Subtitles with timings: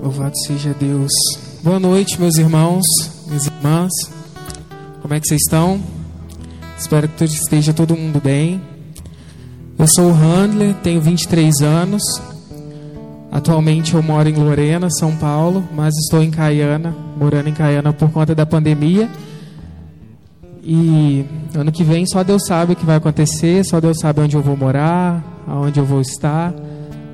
[0.00, 1.12] Louvado seja Deus.
[1.62, 2.82] Boa noite, meus irmãos,
[3.26, 3.90] minhas irmãs.
[5.02, 5.78] Como é que vocês estão?
[6.78, 8.60] Espero que esteja todo mundo bem.
[9.78, 12.02] Eu sou o Handler, tenho 23 anos.
[13.30, 18.10] Atualmente eu moro em Lorena, São Paulo, mas estou em Caiana, morando em Caiana por
[18.10, 19.10] conta da pandemia.
[20.62, 21.24] E
[21.54, 24.42] ano que vem só Deus sabe o que vai acontecer, só Deus sabe onde eu
[24.42, 26.54] vou morar, aonde eu vou estar.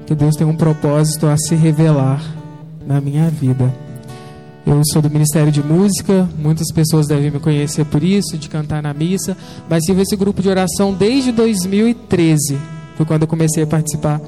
[0.07, 2.38] Que Deus tem um propósito a se revelar
[2.89, 3.73] na minha vida.
[4.67, 8.83] Eu sou do Ministério de Música, muitas pessoas devem me conhecer por isso, de cantar
[8.83, 9.37] na missa,
[9.69, 12.59] mas tive esse grupo de oração desde 2013.
[12.97, 14.21] Foi quando eu comecei a participar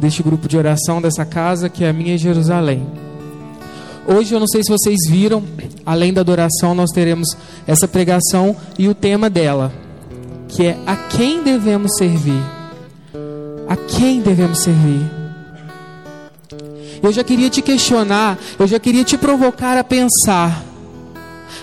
[0.00, 2.86] deste grupo de oração dessa casa que é a minha Jerusalém.
[4.06, 5.42] Hoje eu não sei se vocês viram,
[5.84, 7.28] além da adoração, nós teremos
[7.66, 9.72] essa pregação e o tema dela,
[10.48, 12.42] que é a quem devemos servir.
[13.68, 15.13] A quem devemos servir?
[17.02, 20.64] Eu já queria te questionar, eu já queria te provocar a pensar: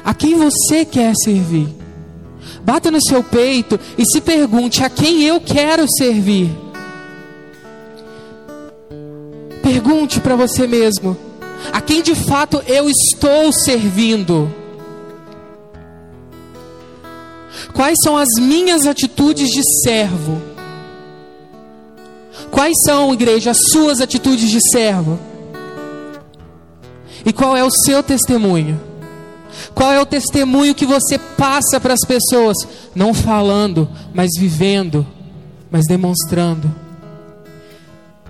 [0.03, 1.67] a quem você quer servir?
[2.63, 6.49] Bata no seu peito e se pergunte: a quem eu quero servir?
[9.61, 11.17] Pergunte para você mesmo:
[11.71, 14.51] a quem de fato eu estou servindo?
[17.73, 20.50] Quais são as minhas atitudes de servo?
[22.51, 25.17] Quais são, igreja, as suas atitudes de servo?
[27.25, 28.79] E qual é o seu testemunho?
[29.73, 32.57] Qual é o testemunho que você passa para as pessoas?
[32.93, 35.05] Não falando, mas vivendo,
[35.69, 36.73] mas demonstrando.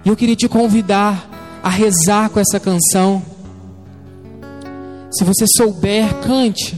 [0.05, 1.29] E eu queria te convidar
[1.63, 3.23] a rezar com essa canção.
[5.11, 6.77] Se você souber, cante.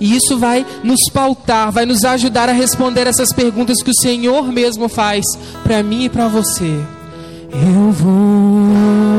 [0.00, 4.50] E isso vai nos pautar, vai nos ajudar a responder essas perguntas que o Senhor
[4.50, 5.24] mesmo faz
[5.62, 6.80] para mim e para você.
[7.52, 9.14] Eu vou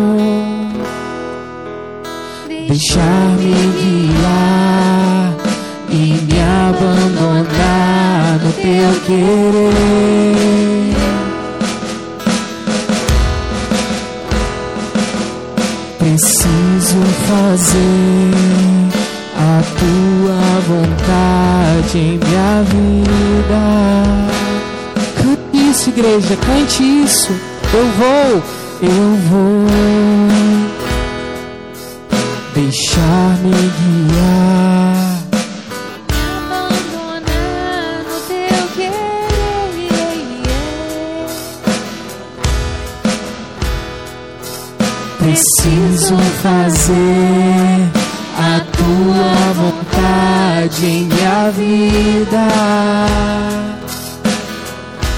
[2.67, 5.35] deixar-me guiar
[5.89, 9.75] e me abandonar no teu querer.
[15.97, 18.74] Preciso fazer
[19.35, 23.63] a tua vontade em minha vida.
[25.17, 27.31] Cante isso, igreja, cante isso.
[27.73, 28.43] Eu vou,
[28.81, 29.65] eu vou
[32.53, 35.19] deixar-me guiar.
[36.37, 39.25] Abandonar no teu querer.
[45.19, 48.04] Preciso fazer
[48.59, 52.47] tua vontade em minha vida.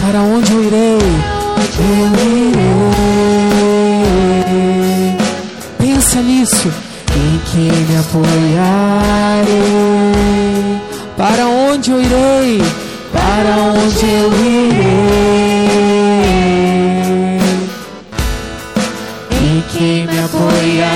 [0.02, 1.00] Para onde eu irei?
[1.80, 2.08] Eu
[2.48, 2.78] irei.
[5.78, 6.72] Pensa nisso.
[7.16, 9.48] Em quem me apoiarei?
[11.18, 12.62] Para onde eu irei?
[13.12, 14.98] Para onde eu irei?
[19.32, 20.88] Em quem me apoiarei?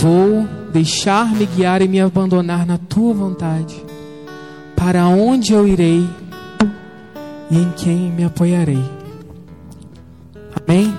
[0.00, 3.74] Vou deixar-me guiar e me abandonar na tua vontade.
[4.76, 6.08] Para onde eu irei
[7.50, 8.84] e em quem me apoiarei?
[10.54, 10.94] Amém?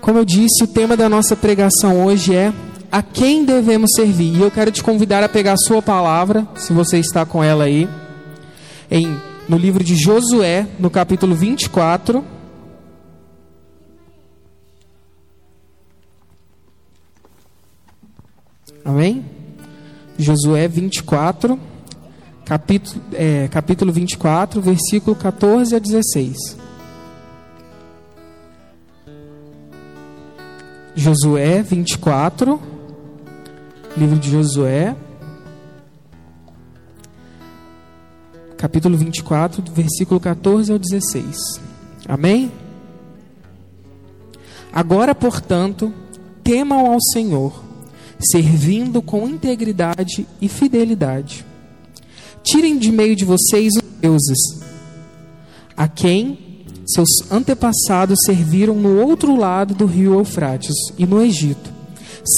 [0.00, 2.52] Como eu disse, o tema da nossa pregação hoje é
[2.90, 4.36] a quem devemos servir.
[4.36, 7.64] E eu quero te convidar a pegar a sua palavra, se você está com ela
[7.64, 7.88] aí,
[8.90, 9.16] em,
[9.48, 12.24] no livro de Josué, no capítulo 24.
[18.84, 19.24] Amém?
[20.18, 21.58] Josué 24,
[22.44, 26.56] capítulo, é, capítulo 24, versículo 14 a 16.
[30.94, 32.60] Josué 24,
[33.96, 34.94] livro de Josué,
[38.58, 41.60] capítulo 24, do versículo 14 ao 16.
[42.06, 42.52] Amém?
[44.72, 45.92] Agora, portanto,
[46.42, 47.71] temam ao Senhor,
[48.30, 51.44] servindo com integridade e fidelidade.
[52.42, 54.38] Tirem de meio de vocês os deuses,
[55.76, 56.38] a quem
[56.86, 61.72] seus antepassados serviram no outro lado do rio Eufrates e no Egito.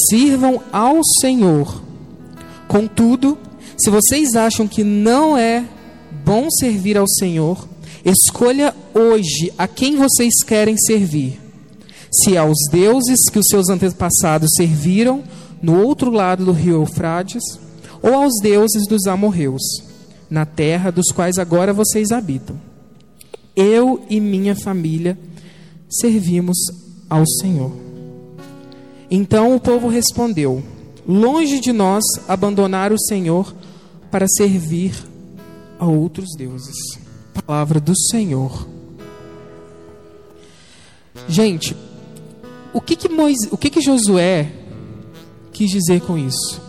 [0.09, 1.83] Sirvam ao Senhor.
[2.69, 3.39] Contudo,
[3.77, 5.65] se vocês acham que não é
[6.25, 7.67] bom servir ao Senhor,
[8.05, 11.41] escolha hoje a quem vocês querem servir.
[12.13, 15.25] Se aos deuses que os seus antepassados serviram
[15.65, 17.43] no outro lado do rio Eufrates,
[18.03, 19.63] ou aos deuses dos amorreus.
[20.31, 22.59] na terra dos quais agora vocês habitam.
[23.55, 25.17] Eu e minha família
[25.89, 26.57] servimos
[27.09, 27.71] ao Senhor.
[29.11, 30.63] Então o povo respondeu:
[31.07, 33.55] Longe de nós abandonar o Senhor
[34.11, 34.95] para servir
[35.79, 36.77] a outros deuses.
[37.47, 38.67] Palavra do Senhor.
[41.29, 41.77] Gente,
[42.73, 44.64] o que que, Moisés, o que, que Josué
[45.55, 46.61] quis dizer com isso?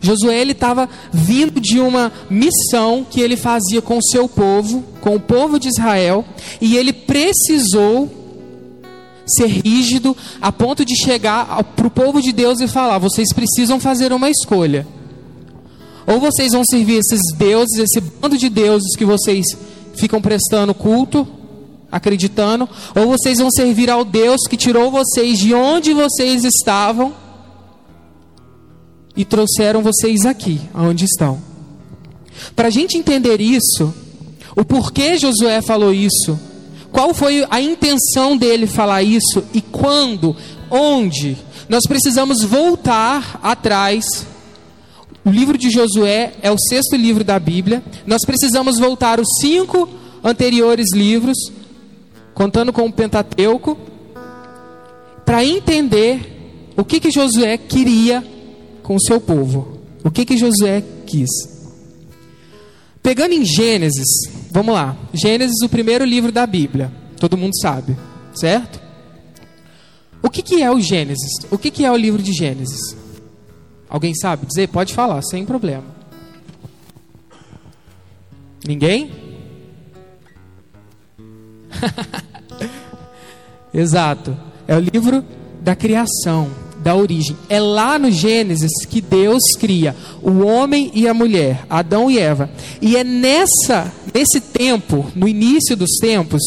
[0.00, 5.16] Josué ele estava vindo de uma missão que ele fazia com o seu povo, com
[5.16, 6.24] o povo de Israel,
[6.60, 8.10] e ele precisou
[9.26, 13.80] ser rígido a ponto de chegar para o povo de Deus e falar: vocês precisam
[13.80, 14.86] fazer uma escolha.
[16.06, 19.44] Ou vocês vão servir esses deuses, esse bando de deuses que vocês
[19.96, 21.26] ficam prestando culto,
[21.90, 27.25] acreditando, ou vocês vão servir ao Deus que tirou vocês de onde vocês estavam
[29.16, 31.40] e trouxeram vocês aqui, aonde estão.
[32.54, 33.92] Para a gente entender isso,
[34.54, 36.38] o porquê Josué falou isso,
[36.92, 40.36] qual foi a intenção dele falar isso e quando,
[40.70, 41.36] onde,
[41.68, 44.04] nós precisamos voltar atrás.
[45.24, 47.82] O livro de Josué é o sexto livro da Bíblia.
[48.06, 49.88] Nós precisamos voltar os cinco
[50.22, 51.36] anteriores livros
[52.36, 53.78] contando com o Pentateuco,
[55.24, 58.22] para entender o que, que Josué queria
[58.86, 59.80] com o seu povo.
[60.04, 61.28] O que, que Josué quis.
[63.02, 64.06] Pegando em Gênesis,
[64.52, 64.96] vamos lá.
[65.12, 66.92] Gênesis, o primeiro livro da Bíblia.
[67.18, 67.96] Todo mundo sabe,
[68.32, 68.80] certo?
[70.22, 71.32] O que, que é o Gênesis?
[71.50, 72.96] O que, que é o livro de Gênesis?
[73.88, 74.68] Alguém sabe dizer?
[74.68, 75.84] Pode falar, sem problema.
[78.64, 79.10] Ninguém?
[83.74, 84.36] Exato.
[84.68, 85.24] É o livro
[85.60, 87.36] da criação, da origem.
[87.48, 92.48] É lá no Gênesis que Deus cria o homem e a mulher, Adão e Eva.
[92.80, 96.40] E é nessa, nesse tempo, no início dos tempos,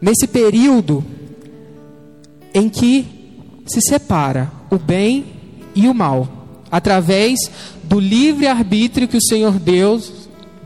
[0.00, 1.04] nesse período
[2.52, 3.06] em que
[3.64, 5.26] se separa o bem
[5.72, 6.26] e o mal,
[6.68, 7.38] através
[7.84, 10.12] do livre arbítrio que o Senhor Deus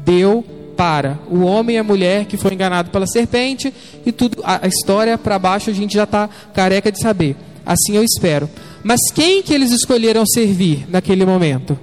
[0.03, 0.43] deu
[0.79, 3.71] para o homem e a mulher que foi enganado pela serpente
[4.07, 7.37] e tudo a, a história para baixo a gente já está careca de saber.
[7.71, 8.51] Assim eu espero.
[8.83, 11.79] Mas quem que eles escolheram servir naquele momento?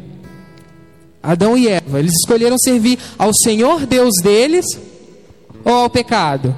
[1.23, 1.99] Adão e Eva.
[1.99, 4.65] Eles escolheram servir ao Senhor Deus deles
[5.63, 6.53] ou ao pecado?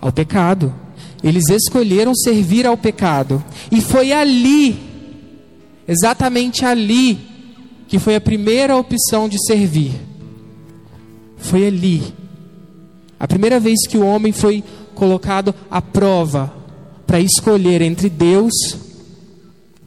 [0.00, 0.74] Ao pecado.
[1.22, 3.44] Eles escolheram servir ao pecado.
[3.70, 4.80] E foi ali,
[5.86, 7.18] exatamente ali,
[7.88, 9.92] que foi a primeira opção de servir.
[11.36, 12.14] Foi ali.
[13.20, 14.64] A primeira vez que o homem foi
[14.94, 16.64] colocado à prova
[17.06, 18.52] para escolher entre Deus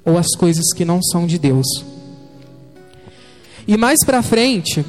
[0.05, 1.67] ou as coisas que não são de Deus.
[3.67, 4.83] E mais para frente,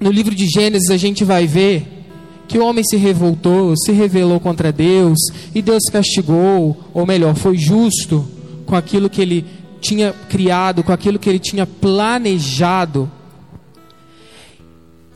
[0.00, 1.86] no livro de Gênesis, a gente vai ver
[2.48, 5.18] que o homem se revoltou, se rebelou contra Deus,
[5.54, 8.28] e Deus castigou, ou melhor, foi justo
[8.66, 9.46] com aquilo que ele
[9.80, 13.10] tinha criado, com aquilo que ele tinha planejado.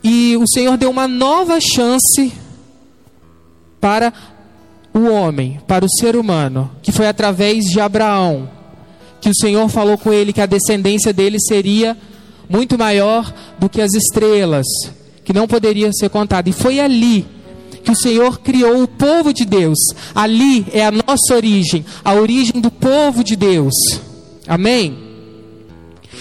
[0.02, 2.32] E o Senhor deu uma nova chance
[3.80, 4.12] para
[4.98, 8.48] o homem, para o ser humano, que foi através de Abraão,
[9.20, 11.96] que o Senhor falou com ele que a descendência dele seria
[12.48, 14.66] muito maior do que as estrelas,
[15.24, 16.48] que não poderia ser contada.
[16.48, 17.26] E foi ali
[17.82, 19.78] que o Senhor criou o povo de Deus.
[20.14, 23.74] Ali é a nossa origem, a origem do povo de Deus.
[24.46, 24.96] Amém?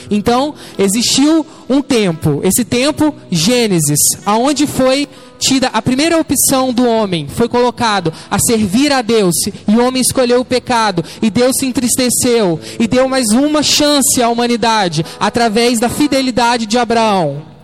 [0.09, 5.07] Então, existiu um tempo, esse tempo Gênesis, aonde foi
[5.71, 9.35] a primeira opção do homem, foi colocado a servir a Deus,
[9.67, 14.21] e o homem escolheu o pecado, e Deus se entristeceu e deu mais uma chance
[14.21, 17.55] à humanidade através da fidelidade de Abraão.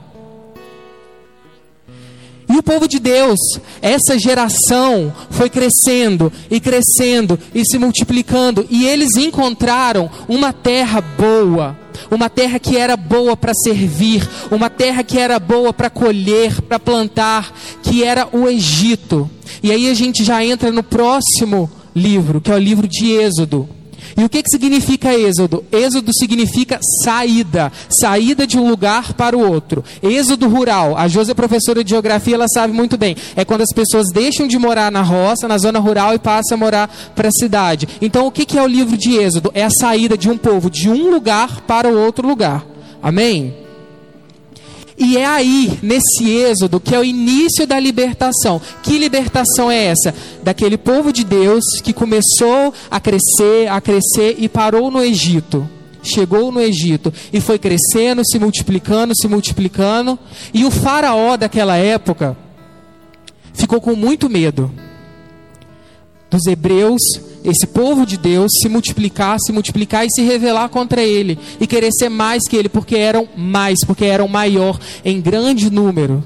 [2.51, 3.39] E o povo de Deus,
[3.81, 11.77] essa geração foi crescendo e crescendo e se multiplicando, e eles encontraram uma terra boa,
[12.10, 16.79] uma terra que era boa para servir, uma terra que era boa para colher, para
[16.79, 19.29] plantar, que era o Egito.
[19.63, 23.80] E aí a gente já entra no próximo livro, que é o livro de Êxodo.
[24.17, 25.63] E o que, que significa êxodo?
[25.72, 29.84] Êxodo significa saída, saída de um lugar para o outro.
[30.01, 33.15] Êxodo rural, a Josi é professora de geografia, ela sabe muito bem.
[33.36, 36.60] É quando as pessoas deixam de morar na roça, na zona rural e passam a
[36.60, 37.88] morar para a cidade.
[38.01, 39.51] Então o que, que é o livro de Êxodo?
[39.53, 42.65] É a saída de um povo de um lugar para o outro lugar.
[43.01, 43.53] Amém?
[45.03, 48.62] E é aí, nesse êxodo, que é o início da libertação.
[48.84, 50.13] Que libertação é essa?
[50.43, 55.67] Daquele povo de Deus que começou a crescer, a crescer e parou no Egito.
[56.03, 60.20] chegou no Egito e foi crescendo, se multiplicando, se multiplicando,
[60.53, 62.38] e o faraó daquela época
[63.53, 64.72] ficou com muito medo
[66.31, 67.01] dos hebreus,
[67.43, 71.91] esse povo de Deus, se multiplicar, se multiplicar e se revelar contra ele e querer
[71.91, 76.23] ser mais que ele, porque eram mais, porque eram maior em grande número.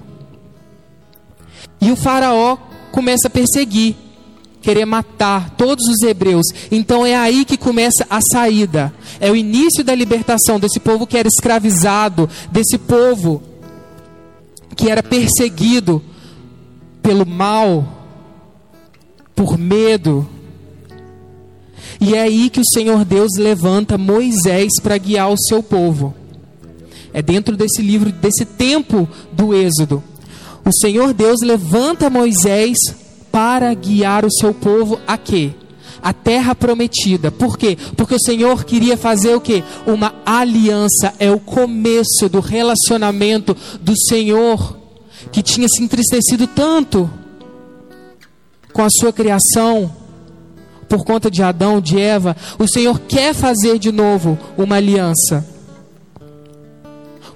[1.81, 2.57] E o faraó
[2.91, 3.95] começa a perseguir,
[4.61, 6.45] querer matar todos os hebreus.
[6.71, 8.93] Então é aí que começa a saída.
[9.19, 13.41] É o início da libertação desse povo que era escravizado, desse povo
[14.75, 16.01] que era perseguido
[17.01, 18.04] pelo mal,
[19.45, 20.27] por medo.
[22.01, 26.15] E é aí que o Senhor Deus levanta Moisés para guiar o seu povo.
[27.13, 30.03] É dentro desse livro, desse tempo do Êxodo.
[30.65, 32.75] O Senhor Deus levanta Moisés
[33.31, 35.51] para guiar o seu povo a quê?
[36.01, 37.31] A terra prometida.
[37.31, 37.77] Por quê?
[37.95, 39.63] Porque o Senhor queria fazer o quê?
[39.85, 41.13] Uma aliança.
[41.19, 44.79] É o começo do relacionamento do Senhor
[45.31, 47.09] que tinha se entristecido tanto
[48.75, 49.89] com a sua criação
[50.89, 52.35] por conta de Adão, de Eva.
[52.59, 55.47] O Senhor quer fazer de novo uma aliança.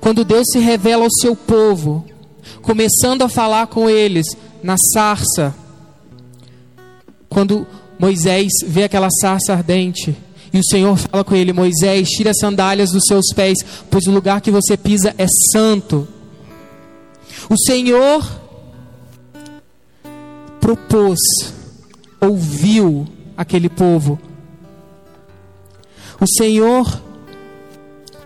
[0.02, 2.06] Quando Deus se revela ao seu povo,
[2.62, 4.28] começando a falar com eles
[4.62, 5.56] na sarça.
[7.30, 7.66] Quando
[7.98, 10.18] Moisés vê aquela sarça ardente,
[10.52, 14.12] e o Senhor fala com ele: Moisés, tira as sandálias dos seus pés, pois o
[14.12, 16.06] lugar que você pisa é santo.
[17.50, 18.28] O Senhor
[20.70, 21.18] propôs,
[22.22, 24.20] ouviu aquele povo.
[26.20, 27.02] O Senhor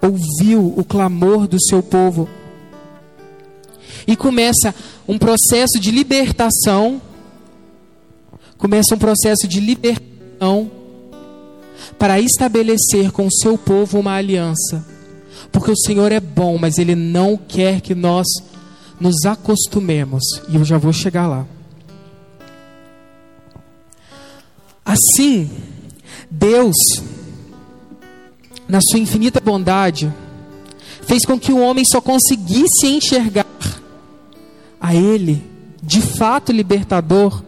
[0.01, 2.27] ouviu o clamor do seu povo
[4.05, 4.75] e começa
[5.07, 7.01] um processo de libertação.
[8.57, 10.69] Começa um processo de libertação
[11.97, 14.85] para estabelecer com o seu povo uma aliança.
[15.51, 18.25] Porque o Senhor é bom, mas Ele não quer que nós
[18.99, 20.23] nos acostumemos.
[20.49, 21.45] E eu já vou chegar lá.
[24.85, 25.49] Assim,
[26.29, 26.75] Deus,
[28.67, 30.11] na sua infinita bondade,
[31.05, 33.45] fez com que o homem só conseguisse enxergar
[34.79, 35.41] a Ele,
[35.81, 37.43] de fato libertador,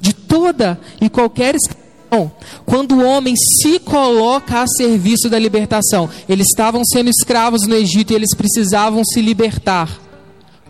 [0.00, 2.32] de toda e qualquer escravidão,
[2.66, 6.10] quando o homem se coloca a serviço da libertação.
[6.28, 10.00] Eles estavam sendo escravos no Egito e eles precisavam se libertar.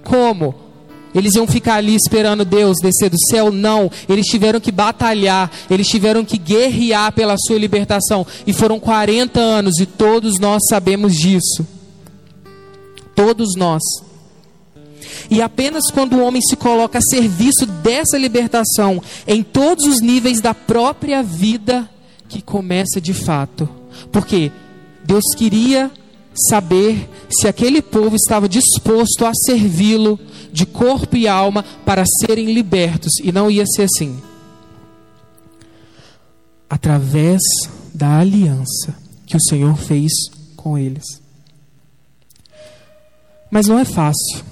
[0.05, 0.72] Como?
[1.15, 3.53] Eles iam ficar ali esperando Deus descer do céu?
[3.53, 3.91] Não.
[4.09, 8.27] Eles tiveram que batalhar, eles tiveram que guerrear pela sua libertação.
[8.47, 11.67] E foram 40 anos, e todos nós sabemos disso.
[13.15, 13.83] Todos nós.
[15.31, 20.41] E apenas quando o homem se coloca a serviço dessa libertação em todos os níveis
[20.41, 21.89] da própria vida
[22.29, 23.69] que começa de fato.
[24.11, 24.51] Porque
[25.05, 25.91] Deus queria
[26.49, 30.19] saber se aquele povo estava disposto a servi-lo
[30.53, 34.21] de corpo e alma para serem libertos, e não ia ser assim.
[36.69, 37.41] Através
[37.95, 38.95] da aliança
[39.27, 40.13] que o Senhor fez
[40.57, 41.05] com eles.
[43.51, 44.45] Mas não é fácil.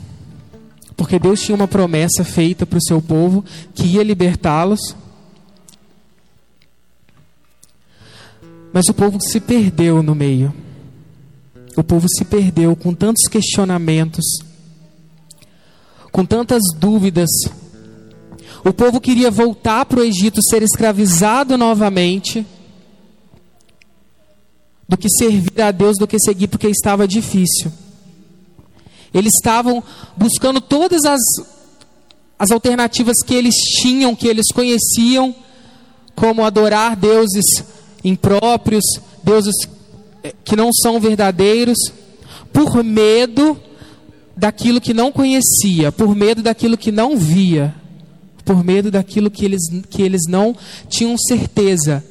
[0.96, 3.42] Porque Deus tinha uma promessa feita para o seu povo
[3.74, 4.94] que ia libertá-los.
[8.72, 10.52] Mas o povo se perdeu no meio.
[11.76, 14.24] O povo se perdeu com tantos questionamentos,
[16.10, 17.30] com tantas dúvidas.
[18.64, 22.46] O povo queria voltar para o Egito, ser escravizado novamente,
[24.88, 27.72] do que servir a Deus, do que seguir, porque estava difícil.
[29.14, 29.82] Eles estavam
[30.16, 31.20] buscando todas as,
[32.38, 35.34] as alternativas que eles tinham, que eles conheciam,
[36.14, 37.44] como adorar deuses
[38.04, 38.84] impróprios,
[39.22, 39.54] deuses
[40.22, 41.78] eh, que não são verdadeiros,
[42.52, 43.58] por medo
[44.40, 47.74] daquilo que não conhecia, por medo daquilo que não via,
[48.42, 50.56] por medo daquilo que eles, que eles não
[50.88, 52.02] tinham certeza,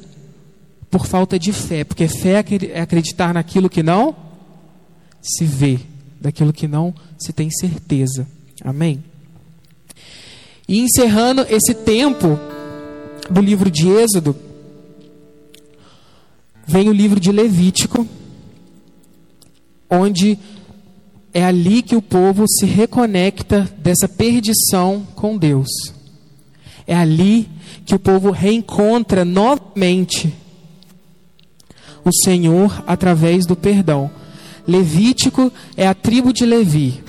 [0.88, 4.14] por falta de fé, porque fé é acreditar naquilo que não
[5.20, 5.80] se vê
[6.20, 8.28] daquilo que não se tem certeza.
[8.62, 9.02] Amém?
[10.68, 12.38] E encerrando esse tempo
[13.28, 14.36] do livro de Êxodo,
[16.64, 18.06] vem o livro de Levítico,
[19.90, 20.38] onde
[21.32, 25.68] é ali que o povo se reconecta dessa perdição com Deus.
[26.86, 27.48] É ali
[27.84, 30.34] que o povo reencontra novamente
[32.04, 34.10] o Senhor através do perdão.
[34.66, 37.02] Levítico é a tribo de Levi,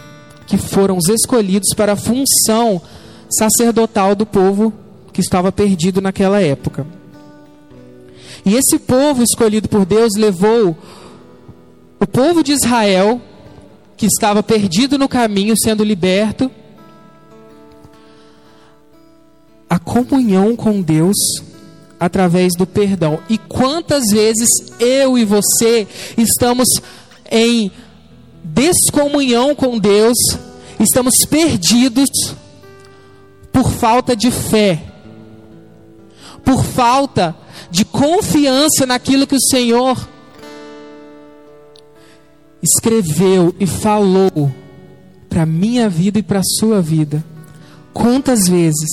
[0.45, 2.81] que foram os escolhidos para a função
[3.29, 4.73] sacerdotal do povo
[5.11, 6.85] que estava perdido naquela época.
[8.45, 10.75] E esse povo escolhido por Deus levou
[11.99, 13.21] o povo de Israel,
[14.01, 16.49] que estava perdido no caminho, sendo liberto,
[19.69, 21.15] a comunhão com Deus
[21.99, 23.19] através do perdão.
[23.29, 26.67] E quantas vezes eu e você estamos
[27.29, 27.71] em
[28.43, 30.17] descomunhão com Deus,
[30.79, 32.09] estamos perdidos
[33.53, 34.81] por falta de fé,
[36.43, 37.35] por falta
[37.69, 40.09] de confiança naquilo que o Senhor
[42.61, 44.51] escreveu e falou
[45.29, 47.23] para minha vida e para a sua vida.
[47.93, 48.89] Quantas vezes?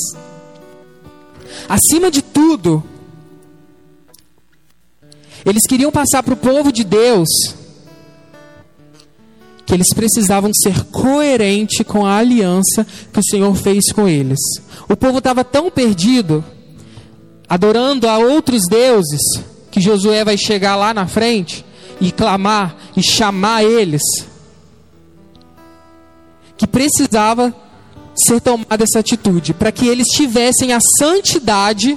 [1.68, 2.82] Acima de tudo,
[5.44, 7.28] eles queriam passar para o povo de Deus
[9.68, 14.38] que eles precisavam ser coerente com a aliança que o Senhor fez com eles.
[14.88, 16.42] O povo estava tão perdido,
[17.46, 19.20] adorando a outros deuses,
[19.70, 21.66] que Josué vai chegar lá na frente
[22.00, 24.02] e clamar e chamar eles,
[26.56, 27.54] que precisava
[28.16, 31.96] ser tomada essa atitude, para que eles tivessem a santidade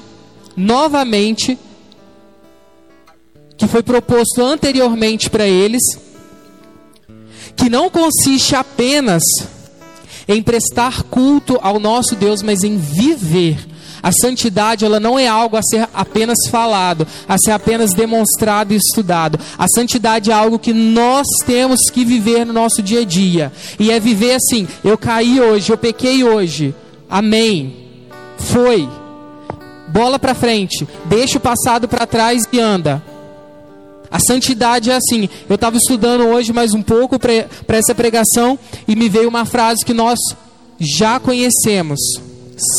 [0.56, 1.58] novamente
[3.58, 5.82] que foi proposto anteriormente para eles
[7.56, 9.24] que não consiste apenas
[10.28, 13.71] em prestar culto ao nosso Deus, mas em viver.
[14.04, 18.78] A santidade, ela não é algo a ser apenas falado, a ser apenas demonstrado e
[18.78, 19.40] estudado.
[19.58, 23.52] A santidade é algo que nós temos que viver no nosso dia a dia.
[23.80, 26.74] E é viver assim: eu caí hoje, eu pequei hoje.
[27.10, 27.76] Amém.
[28.38, 28.90] Foi.
[29.88, 33.04] Bola para frente, deixa o passado para trás e anda.
[34.10, 35.30] A santidade é assim.
[35.50, 39.86] Eu estava estudando hoje mais um pouco para essa pregação e me veio uma frase
[39.86, 40.20] que nós
[40.80, 42.00] já conhecemos: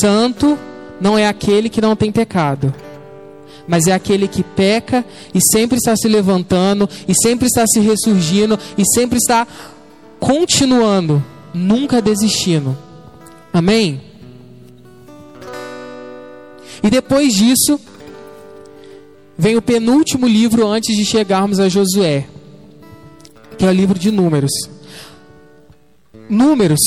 [0.01, 0.59] Santo
[1.03, 2.73] não é aquele que não tem pecado,
[3.67, 5.05] mas é aquele que peca
[5.35, 9.45] e sempre está se levantando, e sempre está se ressurgindo, e sempre está
[10.21, 11.21] continuando,
[11.53, 12.79] nunca desistindo.
[13.53, 14.01] Amém?
[16.81, 17.81] E depois disso,
[19.37, 22.29] vem o penúltimo livro antes de chegarmos a Josué,
[23.59, 24.53] que é o livro de Números.
[26.31, 26.81] Números,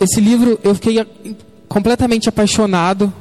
[0.00, 1.06] esse livro eu fiquei
[1.68, 3.12] completamente apaixonado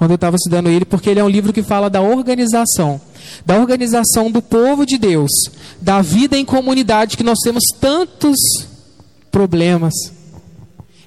[0.00, 2.98] quando eu estava estudando ele, porque ele é um livro que fala da organização,
[3.44, 5.30] da organização do povo de Deus,
[5.78, 8.34] da vida em comunidade que nós temos tantos
[9.30, 9.92] problemas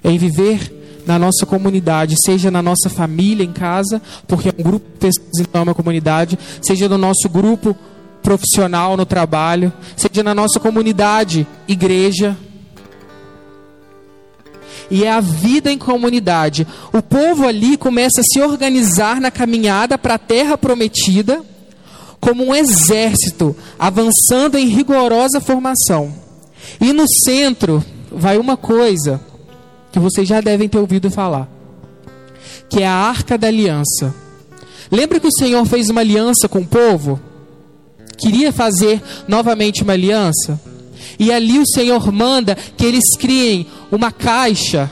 [0.04, 4.86] em viver na nossa comunidade, seja na nossa família em casa, porque é um grupo
[4.88, 7.76] de pessoas, então é uma comunidade, seja no nosso grupo
[8.22, 12.36] profissional no trabalho, seja na nossa comunidade, igreja.
[14.90, 16.66] E é a vida em comunidade.
[16.92, 21.42] O povo ali começa a se organizar na caminhada para a terra prometida,
[22.20, 26.12] como um exército avançando em rigorosa formação.
[26.80, 29.20] E no centro vai uma coisa
[29.92, 31.48] que vocês já devem ter ouvido falar,
[32.68, 34.14] que é a Arca da Aliança.
[34.90, 37.20] Lembra que o Senhor fez uma aliança com o povo?
[38.16, 40.60] Queria fazer novamente uma aliança?
[41.18, 44.90] E ali o Senhor manda que eles criem uma caixa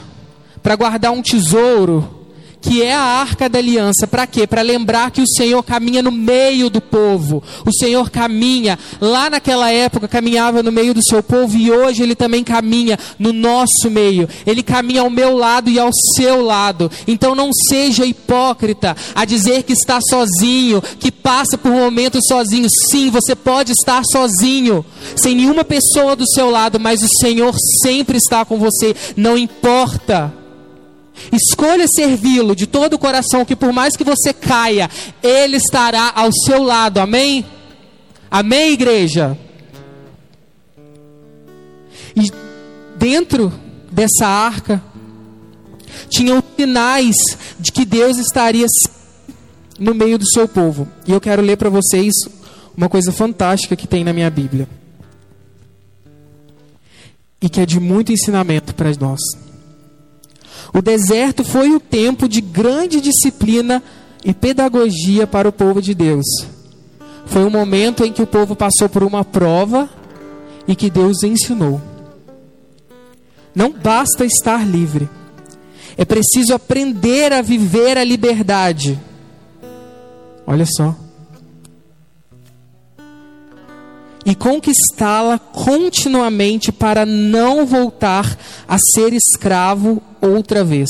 [0.61, 2.12] para guardar um tesouro
[2.63, 4.07] que é a arca da aliança.
[4.07, 4.47] Para quê?
[4.47, 7.43] Para lembrar que o Senhor caminha no meio do povo.
[7.65, 12.15] O Senhor caminha, lá naquela época caminhava no meio do seu povo e hoje ele
[12.15, 14.29] também caminha no nosso meio.
[14.47, 16.89] Ele caminha ao meu lado e ao seu lado.
[17.05, 22.67] Então não seja hipócrita a dizer que está sozinho, que passa por um momento sozinho.
[22.89, 24.85] Sim, você pode estar sozinho,
[25.17, 30.42] sem nenhuma pessoa do seu lado, mas o Senhor sempre está com você, não importa.
[31.31, 34.89] Escolha servi-lo de todo o coração, que por mais que você caia,
[35.21, 36.99] ele estará ao seu lado.
[36.99, 37.45] Amém?
[38.29, 39.37] Amém, igreja?
[42.15, 42.31] E
[42.97, 43.51] dentro
[43.91, 44.83] dessa arca
[46.09, 47.15] tinham sinais
[47.59, 48.65] de que Deus estaria
[49.79, 50.87] no meio do seu povo.
[51.07, 52.13] E eu quero ler para vocês
[52.75, 54.67] uma coisa fantástica que tem na minha Bíblia.
[57.41, 59.19] E que é de muito ensinamento para nós.
[60.73, 63.83] O deserto foi o tempo de grande disciplina
[64.25, 66.25] e pedagogia para o povo de Deus.
[67.27, 69.89] Foi um momento em que o povo passou por uma prova
[70.67, 71.79] e que Deus ensinou.
[73.53, 75.07] Não basta estar livre,
[75.95, 78.99] é preciso aprender a viver a liberdade.
[80.45, 81.02] Olha só.
[84.25, 90.89] E conquistá-la continuamente para não voltar a ser escravo outra vez.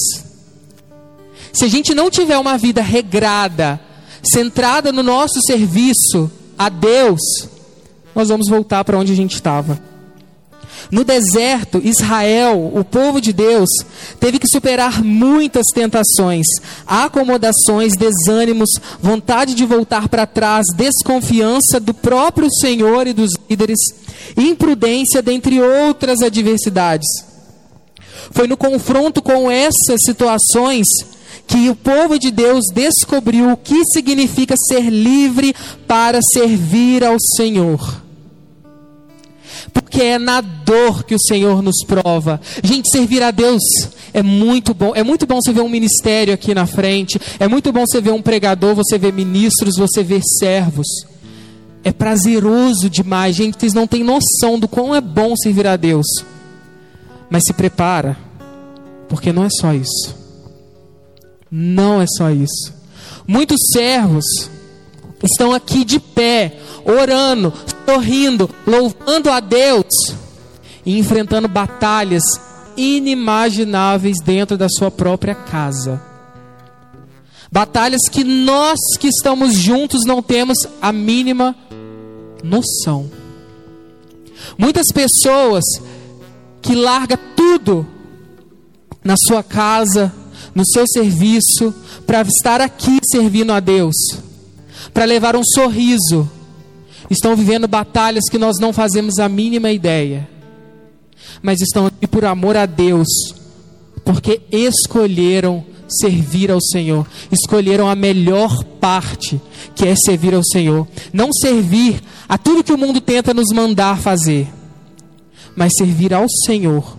[1.52, 3.80] Se a gente não tiver uma vida regrada,
[4.24, 7.19] centrada no nosso serviço a Deus,
[8.15, 9.92] nós vamos voltar para onde a gente estava.
[10.91, 13.69] No deserto, Israel, o povo de Deus,
[14.19, 16.46] teve que superar muitas tentações,
[16.86, 18.69] acomodações, desânimos,
[19.02, 23.80] vontade de voltar para trás, desconfiança do próprio Senhor e dos líderes,
[24.38, 27.08] imprudência, dentre outras adversidades.
[28.32, 30.88] Foi no confronto com essas situações
[31.46, 35.54] que o povo de Deus descobriu o que significa ser livre
[35.88, 38.02] para servir ao Senhor.
[39.93, 42.41] Porque é na dor que o Senhor nos prova.
[42.63, 43.62] Gente, servir a Deus
[44.12, 44.91] é muito bom.
[44.95, 47.21] É muito bom você ver um ministério aqui na frente.
[47.39, 50.88] É muito bom você ver um pregador, você ver ministros, você ver servos.
[51.84, 53.60] É prazeroso demais, gente.
[53.60, 56.08] Vocês não têm noção do quão é bom servir a Deus.
[57.29, 58.17] Mas se prepara,
[59.08, 60.15] porque não é só isso.
[61.51, 62.73] Não é só isso.
[63.27, 64.25] Muitos servos
[65.23, 67.53] estão aqui de pé, orando,
[67.86, 69.86] sorrindo, louvando a Deus
[70.86, 72.24] e enfrentando batalhas
[72.76, 76.02] inimagináveis dentro da sua própria casa.
[77.52, 81.56] Batalhas que nós que estamos juntos não temos a mínima
[82.43, 83.10] noção.
[84.58, 85.63] Muitas pessoas
[86.62, 87.86] que larga tudo
[89.04, 90.13] na sua casa,
[90.56, 91.74] no seu serviço,
[92.06, 93.96] para estar aqui servindo a Deus,
[94.93, 96.30] para levar um sorriso,
[97.09, 100.27] estão vivendo batalhas que nós não fazemos a mínima ideia,
[101.41, 103.07] mas estão aqui por amor a Deus,
[104.03, 109.41] porque escolheram servir ao Senhor, escolheram a melhor parte,
[109.75, 113.99] que é servir ao Senhor, não servir a tudo que o mundo tenta nos mandar
[113.99, 114.47] fazer,
[115.55, 116.97] mas servir ao Senhor,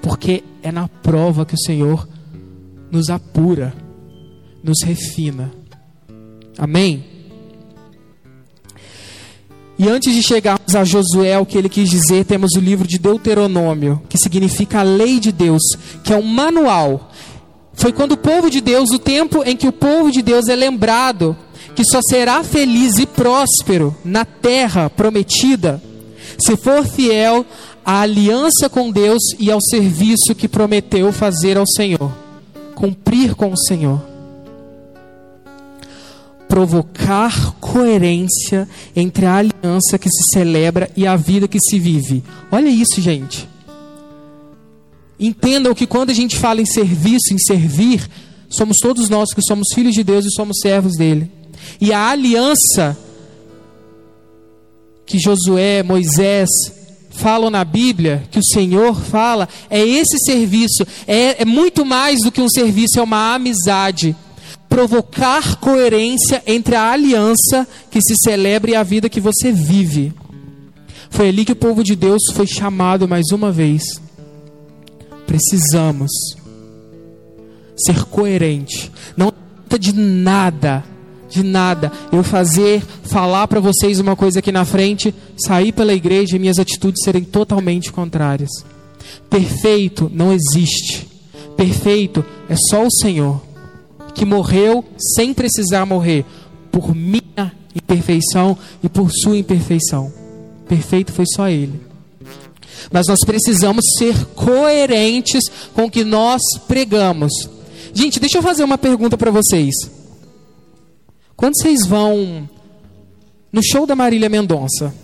[0.00, 2.08] porque é na prova que o Senhor
[2.90, 3.74] nos apura,
[4.62, 5.50] nos refina.
[6.58, 7.11] Amém?
[9.78, 12.98] E antes de chegarmos a Josué, o que ele quis dizer, temos o livro de
[12.98, 15.62] Deuteronômio, que significa a lei de Deus,
[16.04, 17.10] que é um manual.
[17.74, 20.54] Foi quando o povo de Deus, o tempo em que o povo de Deus é
[20.54, 21.36] lembrado
[21.74, 25.82] que só será feliz e próspero na terra prometida
[26.38, 27.46] se for fiel
[27.84, 32.12] à aliança com Deus e ao serviço que prometeu fazer ao Senhor
[32.82, 34.11] cumprir com o Senhor.
[36.52, 42.22] Provocar coerência entre a aliança que se celebra e a vida que se vive.
[42.50, 43.48] Olha isso, gente.
[45.18, 48.06] Entendam que quando a gente fala em serviço, em servir,
[48.50, 51.30] somos todos nós que somos filhos de Deus e somos servos dele.
[51.80, 52.98] E a aliança
[55.06, 56.50] que Josué, Moisés,
[57.08, 60.86] falam na Bíblia, que o Senhor fala, é esse serviço.
[61.06, 64.14] É, é muito mais do que um serviço, é uma amizade.
[64.72, 70.14] Provocar coerência entre a aliança que se celebra e a vida que você vive.
[71.10, 73.82] Foi ali que o povo de Deus foi chamado mais uma vez.
[75.26, 76.10] Precisamos
[77.76, 78.90] ser coerente.
[79.14, 79.32] Não
[79.78, 80.84] de nada
[81.32, 86.36] de nada eu fazer, falar para vocês uma coisa aqui na frente, sair pela igreja
[86.36, 88.50] e minhas atitudes serem totalmente contrárias.
[89.30, 91.08] Perfeito não existe.
[91.56, 93.40] Perfeito é só o Senhor,
[94.14, 94.84] que morreu
[95.16, 96.24] sem precisar morrer,
[96.70, 100.12] por minha imperfeição e por sua imperfeição.
[100.68, 101.80] Perfeito foi só Ele.
[102.90, 105.44] Mas nós precisamos ser coerentes
[105.74, 107.32] com o que nós pregamos.
[107.92, 109.74] Gente, deixa eu fazer uma pergunta para vocês.
[111.36, 112.48] Quando vocês vão
[113.52, 114.94] no show da Marília Mendonça,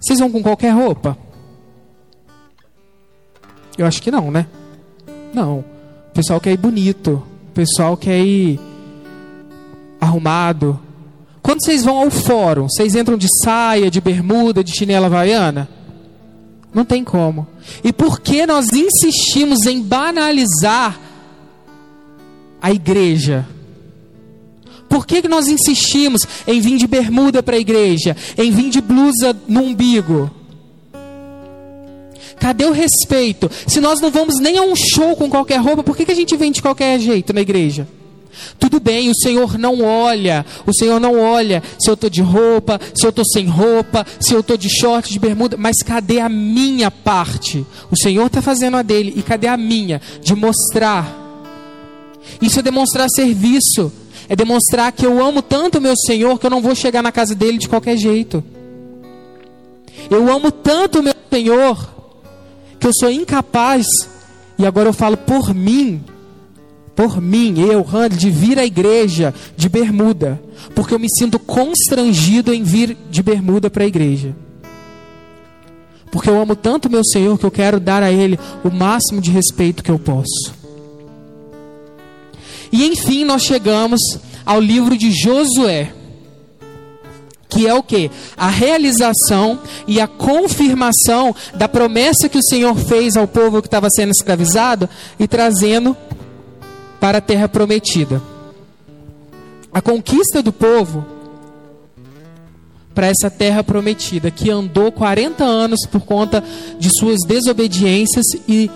[0.00, 1.18] vocês vão com qualquer roupa?
[3.76, 4.46] Eu acho que não, né?
[5.34, 5.64] Não.
[6.10, 7.22] O pessoal quer ir bonito.
[7.48, 8.60] O pessoal quer ir
[10.00, 10.78] arrumado.
[11.42, 15.68] Quando vocês vão ao fórum, vocês entram de saia, de bermuda, de chinela havaiana?
[16.74, 17.46] Não tem como.
[17.82, 20.98] E por que nós insistimos em banalizar
[22.60, 23.46] a igreja?
[24.88, 28.16] Por que, nós insistimos em vir de bermuda para a igreja?
[28.36, 30.28] Em vir de blusa no umbigo?
[32.40, 33.50] Cadê o respeito?
[33.66, 36.16] Se nós não vamos nem a um show com qualquer roupa, por que, que a
[36.16, 37.86] gente vem de qualquer jeito na igreja?
[38.58, 42.80] Tudo bem, o Senhor não olha, o Senhor não olha se eu estou de roupa,
[42.94, 46.28] se eu estou sem roupa, se eu estou de short, de bermuda, mas cadê a
[46.28, 47.66] minha parte?
[47.90, 50.00] O Senhor está fazendo a dele, e cadê a minha?
[50.22, 51.18] De mostrar.
[52.40, 53.92] Isso é demonstrar serviço
[54.30, 57.10] é demonstrar que eu amo tanto o meu Senhor que eu não vou chegar na
[57.10, 58.44] casa dele de qualquer jeito.
[60.08, 61.99] Eu amo tanto o meu Senhor
[62.80, 63.86] que eu sou incapaz,
[64.58, 66.02] e agora eu falo por mim,
[66.96, 70.40] por mim, eu, Randy, de vir à igreja de bermuda,
[70.74, 74.34] porque eu me sinto constrangido em vir de bermuda para a igreja.
[76.10, 79.30] Porque eu amo tanto meu Senhor que eu quero dar a Ele o máximo de
[79.30, 80.54] respeito que eu posso.
[82.72, 84.00] E enfim, nós chegamos
[84.44, 85.92] ao livro de Josué,
[87.50, 88.10] que é o que?
[88.36, 93.88] A realização e a confirmação da promessa que o Senhor fez ao povo que estava
[93.90, 95.96] sendo escravizado e trazendo
[97.00, 98.22] para a terra prometida.
[99.72, 101.04] A conquista do povo
[102.94, 106.42] para essa terra prometida, que andou 40 anos por conta
[106.78, 108.70] de suas desobediências e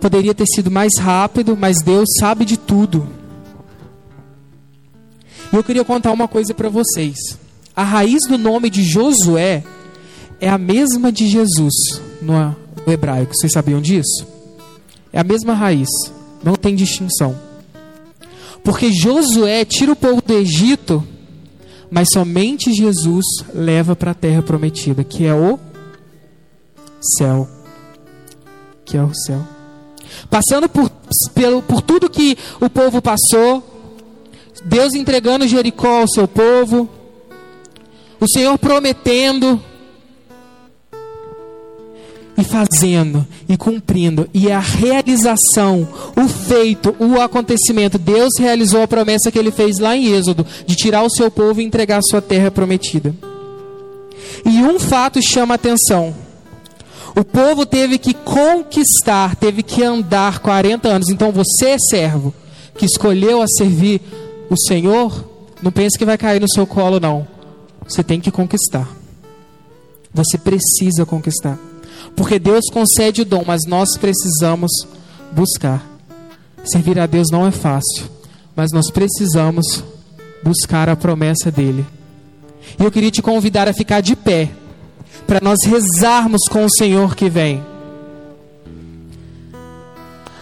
[0.00, 3.06] poderia ter sido mais rápido, mas Deus sabe de tudo.
[5.52, 7.41] E eu queria contar uma coisa para vocês.
[7.74, 9.64] A raiz do nome de Josué
[10.40, 11.74] é a mesma de Jesus
[12.20, 12.54] no
[12.86, 13.34] hebraico.
[13.34, 14.26] Vocês sabiam disso?
[15.12, 15.88] É a mesma raiz,
[16.42, 17.38] não tem distinção.
[18.62, 21.06] Porque Josué tira o povo do Egito
[21.92, 25.58] mas somente Jesus leva para a terra prometida, que é o
[27.18, 27.46] céu.
[28.82, 29.46] Que é o céu.
[30.30, 30.90] Passando por,
[31.34, 33.62] pelo, por tudo que o povo passou,
[34.64, 36.88] Deus entregando Jericó ao seu povo,
[38.22, 39.60] o Senhor prometendo
[42.38, 47.98] e fazendo e cumprindo, e a realização, o feito, o acontecimento.
[47.98, 51.60] Deus realizou a promessa que ele fez lá em Êxodo, de tirar o seu povo
[51.60, 53.12] e entregar a sua terra prometida.
[54.46, 56.14] E um fato chama a atenção.
[57.16, 61.08] O povo teve que conquistar, teve que andar 40 anos.
[61.10, 62.32] Então você, servo,
[62.78, 64.00] que escolheu a servir
[64.48, 65.28] o Senhor,
[65.60, 67.31] não pense que vai cair no seu colo, não.
[67.92, 68.88] Você tem que conquistar.
[70.14, 71.58] Você precisa conquistar.
[72.16, 74.70] Porque Deus concede o dom, mas nós precisamos
[75.30, 75.86] buscar.
[76.64, 78.08] Servir a Deus não é fácil,
[78.56, 79.84] mas nós precisamos
[80.42, 81.84] buscar a promessa dele.
[82.80, 84.50] E eu queria te convidar a ficar de pé,
[85.26, 87.62] para nós rezarmos com o Senhor que vem.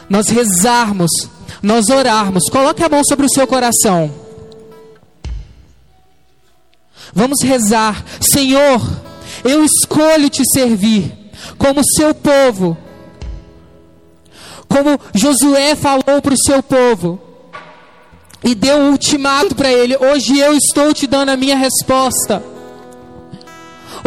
[0.08, 1.10] Nós rezarmos,
[1.60, 2.44] nós orarmos.
[2.48, 4.29] Coloque a mão sobre o seu coração.
[7.14, 8.04] Vamos rezar.
[8.20, 8.80] Senhor,
[9.44, 11.12] eu escolho te servir
[11.58, 12.76] como seu povo.
[14.68, 17.20] Como Josué falou para o seu povo
[18.42, 22.42] e deu um ultimato para ele: Hoje eu estou te dando a minha resposta.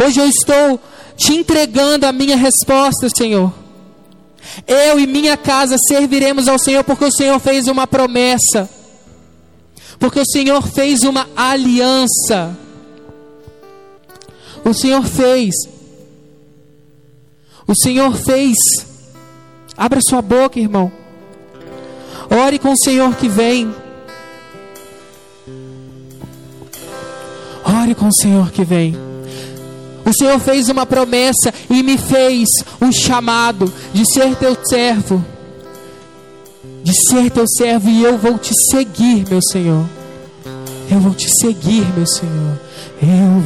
[0.02, 0.80] Hoje eu estou
[1.16, 3.52] te entregando a minha resposta, Senhor.
[4.66, 8.68] Eu e minha casa serviremos ao Senhor porque o Senhor fez uma promessa.
[9.98, 12.63] Porque o Senhor fez uma aliança.
[14.64, 15.54] O Senhor fez.
[17.66, 18.56] O Senhor fez.
[19.76, 20.90] Abra sua boca, irmão.
[22.30, 23.74] Ore com o Senhor que vem.
[27.64, 28.94] Ore com o Senhor que vem.
[30.04, 32.46] O Senhor fez uma promessa e me fez
[32.80, 35.24] um chamado de ser teu servo.
[36.82, 39.86] De ser teu servo e eu vou te seguir, meu Senhor.
[40.90, 42.60] Eu vou te seguir, meu Senhor.
[43.02, 43.40] Eu